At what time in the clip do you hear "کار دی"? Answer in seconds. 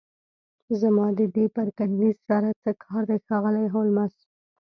2.83-3.17